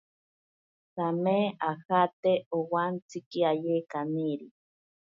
[0.93, 1.37] Tsame
[1.69, 4.47] ajate owantsikiaye kaniri.